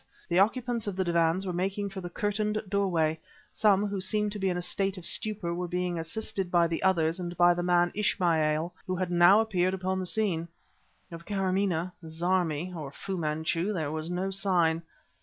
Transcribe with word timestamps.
The 0.29 0.39
occupants 0.39 0.87
of 0.87 0.95
the 0.95 1.03
divans 1.03 1.45
were 1.45 1.53
making 1.53 1.89
for 1.91 2.01
the 2.01 2.09
curtained 2.09 2.59
doorway. 2.67 3.19
Some, 3.53 3.85
who 3.85 4.01
seemed 4.01 4.31
to 4.31 4.39
be 4.39 4.49
in 4.49 4.57
a 4.57 4.59
state 4.63 4.97
of 4.97 5.05
stupor, 5.05 5.53
were 5.53 5.67
being 5.67 5.99
assisted 5.99 6.49
by 6.49 6.65
the 6.65 6.81
others 6.81 7.19
and 7.19 7.37
by 7.37 7.53
the 7.53 7.61
man, 7.61 7.91
Ismail, 7.93 8.73
who 8.87 8.95
had 8.95 9.11
now 9.11 9.41
appeared 9.41 9.75
upon 9.75 9.99
the 9.99 10.07
scene. 10.07 10.47
Of 11.11 11.23
Kâramaneh, 11.25 11.91
Zarmi, 12.07 12.73
or 12.73 12.89
Fu 12.91 13.15
Manchu 13.15 13.73
there 13.73 13.91
was 13.91 14.09
no 14.09 14.31
sign. 14.31 14.81